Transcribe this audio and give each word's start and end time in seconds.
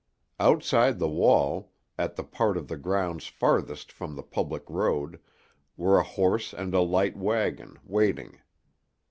Outside 0.39 0.97
the 0.97 1.07
wall, 1.07 1.73
at 1.95 2.15
the 2.15 2.23
part 2.23 2.57
of 2.57 2.67
the 2.69 2.75
grounds 2.75 3.27
farthest 3.27 3.91
from 3.91 4.15
the 4.15 4.23
public 4.23 4.67
road, 4.67 5.19
were 5.77 5.99
a 5.99 6.03
horse 6.03 6.55
and 6.55 6.73
a 6.73 6.81
light 6.81 7.15
wagon, 7.15 7.77
waiting. 7.83 8.39